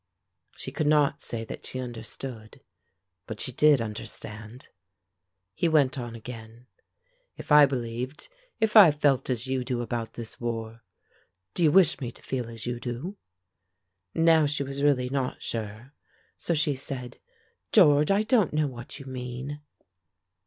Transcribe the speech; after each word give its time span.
She 0.57 0.71
could 0.71 0.87
not 0.87 1.21
say 1.21 1.45
that 1.45 1.63
she 1.63 1.79
understood, 1.79 2.61
but 3.27 3.39
she 3.39 3.51
did 3.51 3.79
understand. 3.79 4.69
He 5.53 5.69
went 5.69 5.95
on 5.99 6.15
again. 6.15 6.65
"If 7.37 7.51
I 7.51 7.67
believed 7.67 8.27
if 8.59 8.75
I 8.75 8.89
felt 8.89 9.29
as 9.29 9.45
you 9.45 9.63
do 9.63 9.79
about 9.83 10.13
this 10.13 10.39
war 10.39 10.81
Do 11.53 11.61
you 11.61 11.71
wish 11.71 12.01
me 12.01 12.11
to 12.13 12.23
feel 12.23 12.49
as 12.49 12.65
you 12.65 12.79
do?" 12.79 13.17
Now 14.15 14.47
she 14.47 14.63
was 14.63 14.81
really 14.81 15.07
not 15.07 15.43
sure; 15.43 15.93
so 16.35 16.55
she 16.55 16.75
said, 16.75 17.19
"George, 17.71 18.09
I 18.09 18.23
don't 18.23 18.53
know 18.53 18.65
what 18.65 18.97
you 18.99 19.05
mean." 19.05 19.61